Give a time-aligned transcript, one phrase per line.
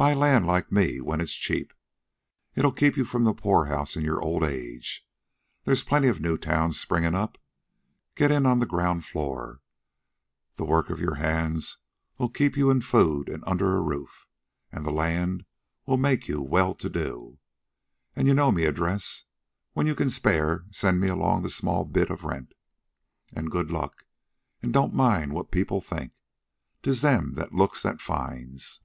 [0.00, 1.74] Buy land, like me, when it's cheap.
[2.54, 5.06] It'll keep you from the poorhouse in your old age.
[5.64, 7.36] There's plenty of new towns springin' up.
[8.14, 9.60] Get in on the ground floor.
[10.56, 14.26] The work of your hands'll keep you in food an' under a roof,
[14.72, 15.44] an' the land
[15.86, 17.38] 'll make you well to do.
[18.16, 19.24] An' you know me address.
[19.74, 22.54] When you can spare send me along that small bit of rent.
[23.34, 24.06] An' good luck.
[24.62, 26.12] An' don't mind what people think.
[26.82, 28.80] 'Tis them that looks that finds."